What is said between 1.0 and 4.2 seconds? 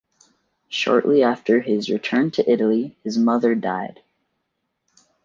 after his return to Italy, his mother died.